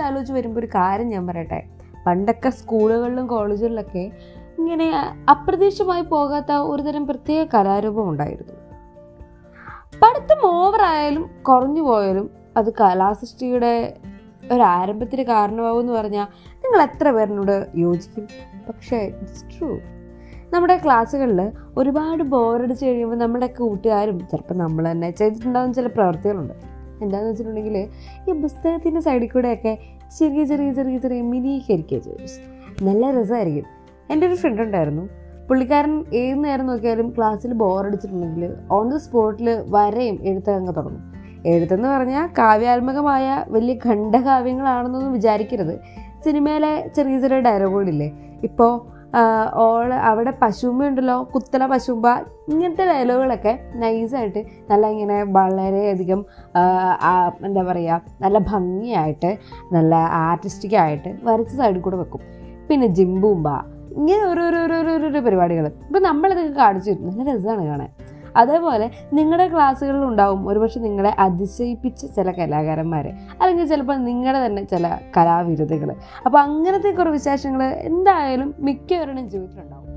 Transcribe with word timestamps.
ആലോചിച്ച് 0.00 0.32
ആലോചിച്ച് 0.32 0.32
വരുമ്പോൾ 0.32 0.60
ഒരു 0.60 0.66
കാര്യം 0.66 1.08
ഞാൻ 1.08 1.26
പറയട്ടെ? 1.26 1.62
പണ്ടൊക്കെ 2.06 2.50
സ്കൂളുകളിലും 2.50 3.26
കോളേജുകളിലൊക്കെ 3.26 4.10
ഇങ്ങനെ 4.58 4.94
അപ്രതീക്ഷിതമായി 5.30 6.02
പോകാത്ത 6.02 6.52
ഒരുതരം 6.52 7.06
പ്രത്യേക 7.06 7.46
കലാരൂപം 7.54 8.08
ഉണ്ടായിരുന്നു. 8.08 8.52
പഠിത്തം 10.02 10.46
ഓവറായാലും 10.46 11.30
കുറഞ്ഞു 11.48 11.82
പോയാലും 11.82 12.30
അത് 12.56 12.72
കലാസൃഷ്ടിയുടെ 12.72 13.96
ഒരു 14.52 14.62
ആരംഭത്തിന് 14.62 15.22
കാരണമാകുമെന്ന് 15.22 15.92
പറഞ്ഞാൽ 15.92 16.26
നിങ്ങൾ 16.54 16.82
എത്ര 16.82 17.10
പേരിനോട് 17.10 17.66
യോജിക്കും? 17.76 18.28
പക്ഷേ 18.68 18.96
ഇറ്റ്സ് 18.96 19.44
ട്രൂ 19.44 19.78
നമ്മുടെ 20.52 20.80
ക്ലാസ്സുകളിൽ 20.84 21.52
ഒരുപാട് 21.76 22.22
ബോറടിച്ച് 22.22 22.86
കഴിയുമ്പോൾ 22.86 23.16
നമ്മുടെ 23.16 23.46
കൂട്ടുകാരും 23.46 24.18
ചിലപ്പോൾ 24.20 24.54
നമ്മൾ 24.54 24.90
തന്നെ 24.90 25.10
ചെയ്തിട്ടുണ്ടാകുന്ന 25.10 25.74
ചില 25.74 25.86
പ്രവർത്തികളുണ്ട്. 25.86 26.79
എന്താണെന്ന് 27.02 27.30
വെച്ചിട്ടുണ്ടെങ്കിൽ 27.30 27.88
ഈ 28.30 28.32
പുസ്തകത്തിന്റെ 28.32 29.00
സൈഡിൽ 29.00 29.28
കൂടെയൊക്കെ 29.28 29.78
ചെറിയ 30.18 30.44
ചെറിയ 30.44 30.72
ചെറിയ 30.72 30.98
ചെറിയ 30.98 31.20
മിനി 31.20 31.64
കരിക്കേച്ചേഴ്സ് 31.70 32.40
നല്ല 32.84 33.10
രസമായിരിക്കും. 33.10 33.64
എന്റെ 34.10 34.26
ഒരു 34.26 34.34
ഫ്രണ്ട് 34.34 34.62
ഉണ്ടായിരുന്നു. 34.62 35.08
പുള്ളിക്കാരൻ 35.48 36.04
ഏത് 36.14 36.44
നേരം 36.44 36.66
നോക്കിയാലും 36.66 37.14
ക്ലാസ്സിൽ 37.16 37.52
ബോറടിച്ചിട്ടുണ്ടെങ്കിൽ 37.52 38.54
ഓൺ 38.70 38.90
ദി 38.90 38.98
സ്പോട്ടിൽ 38.98 39.62
വരയും 39.70 40.18
എഴുത്തങ്ങ് 40.22 40.76
തുടങ്ങും. 40.76 41.20
എഴുത്തെന്ന് 41.46 41.88
പറഞ്ഞാൽ 41.88 42.28
കാവ്യാത്മകമായ 42.38 43.44
വലിയ 43.48 43.74
ഖണ്ഡകാവ്യങ്ങളാണെന്നൊന്നും 43.86 45.12
വിചാരിക്കരുത്. 45.12 45.80
സിനിമയിലെ 46.24 46.90
ചെറിയ 46.96 47.20
ചെറിയ 47.20 47.40
ഡയലോഗുകളില്ലേ 47.40 48.12
ഇപ്പോൾ 48.42 48.99
ഓൾ 49.54 49.92
അവിടെ 49.92 50.32
പശുമ്പ 50.42 50.86
ഉണ്ടല്ലോ 50.86 51.22
കുത്തല 51.22 51.66
പശുമ്പ 51.66 52.08
ഇങ്ങനത്തെ 52.48 52.84
ഡയലോഗുകളൊക്കെ 52.86 53.58
നൈസായിട്ട് 53.74 54.44
നല്ല 54.70 54.86
ഇങ്ങനെ 54.86 55.22
വളരെയധികം 55.22 56.24
എന്താ 57.44 57.62
പറയുക 57.62 58.00
നല്ല 58.20 58.38
ഭംഗിയായിട്ട് 58.38 59.38
നല്ല 59.72 59.94
ആർട്ടിസ്റ്റിക്കായിട്ട് 59.94 61.18
വരച്ച 61.22 61.54
സൈഡിൽ 61.54 61.80
കൂടെ 61.80 61.96
വെക്കും. 61.96 62.20
പിന്നെ 62.70 62.86
ജിംബൂമ്പ 62.86 63.48
ഇങ്ങനെ 63.96 64.24
ഓരോരോരോരോരോ 64.24 65.20
പരിപാടികൾ 65.20 65.66
ഇപ്പം 65.66 66.02
നമ്മളിതൊക്കെ 66.02 66.52
കാണിച്ചു 66.52 66.90
തരും. 66.90 67.06
നല്ല 67.06 67.30
രസമാണ് 67.30 67.66
കാണാൻ. 67.66 67.90
അതേപോലെ 68.36 68.90
നിങ്ങളുടെ 69.12 69.48
ക്ലാസ്സുകളിൽ 69.48 70.04
ഉണ്ടാവും 70.04 70.48
ഒരുപക്ഷെ 70.48 70.80
നിങ്ങളെ 70.80 71.14
അതിശയിപ്പിച്ച 71.18 72.06
ചില 72.06 72.30
കലാകാരന്മാർ 72.30 73.06
അല്ലെങ്കിൽ 73.40 73.66
ചിലപ്പോൾ 73.66 73.96
നിങ്ങളുടെ 73.96 74.46
തന്നെ 74.46 74.62
ചില 74.62 74.98
കലാവിരുദ്ധകൾ 75.16 75.94
അപ്പോൾ 76.26 76.38
അങ്ങനത്തെ 76.38 76.90
കുറേ 76.90 77.10
വിശേഷങ്ങൾ 77.10 77.62
എന്തായാലും 77.62 78.54
മിക്കവരുടെയും 78.58 79.28
ജീവിതത്തിലുണ്ടാവും. 79.28 79.89